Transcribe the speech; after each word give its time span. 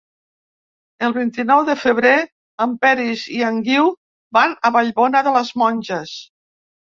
El 1.07 1.11
vint-i-nou 1.17 1.59
de 1.67 1.75
febrer 1.81 2.13
en 2.65 2.73
Peris 2.85 3.25
i 3.39 3.43
en 3.49 3.61
Guiu 3.67 3.91
van 4.39 4.55
a 4.69 4.71
Vallbona 4.77 5.21
de 5.29 5.35
les 5.39 5.55
Monges. 5.63 6.15